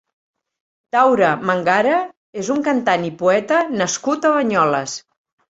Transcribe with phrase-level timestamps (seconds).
[0.95, 1.99] Daura Mangara
[2.45, 4.99] és un cantant i poeta nascut a Banyoles.